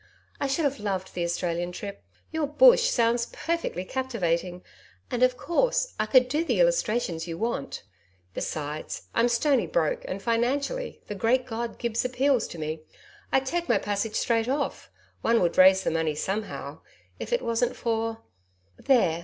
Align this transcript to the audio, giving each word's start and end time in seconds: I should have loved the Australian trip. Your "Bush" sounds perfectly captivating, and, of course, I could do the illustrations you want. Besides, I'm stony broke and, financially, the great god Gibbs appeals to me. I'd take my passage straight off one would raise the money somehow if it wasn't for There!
I 0.39 0.47
should 0.47 0.65
have 0.65 0.79
loved 0.79 1.13
the 1.13 1.23
Australian 1.23 1.71
trip. 1.71 2.01
Your 2.31 2.47
"Bush" 2.47 2.89
sounds 2.89 3.27
perfectly 3.27 3.85
captivating, 3.85 4.63
and, 5.11 5.21
of 5.21 5.37
course, 5.37 5.93
I 5.99 6.07
could 6.07 6.27
do 6.27 6.43
the 6.43 6.59
illustrations 6.59 7.27
you 7.27 7.37
want. 7.37 7.83
Besides, 8.33 9.03
I'm 9.13 9.27
stony 9.27 9.67
broke 9.67 10.03
and, 10.07 10.19
financially, 10.19 11.03
the 11.05 11.13
great 11.13 11.45
god 11.45 11.77
Gibbs 11.77 12.03
appeals 12.03 12.47
to 12.47 12.57
me. 12.57 12.81
I'd 13.31 13.45
take 13.45 13.69
my 13.69 13.77
passage 13.77 14.15
straight 14.15 14.49
off 14.49 14.89
one 15.21 15.39
would 15.39 15.59
raise 15.59 15.83
the 15.83 15.91
money 15.91 16.15
somehow 16.15 16.81
if 17.19 17.31
it 17.31 17.43
wasn't 17.43 17.75
for 17.75 18.23
There! 18.79 19.19